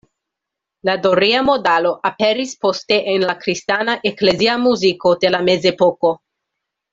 La 0.87 0.93
doria 1.01 1.41
modalo 1.49 1.91
aperis 2.11 2.53
poste 2.67 2.97
en 3.13 3.27
la 3.27 3.35
kristana 3.45 3.95
eklezia 4.13 4.57
muziko 4.67 5.15
de 5.27 5.33
la 5.37 5.45
mezepoko. 5.51 6.15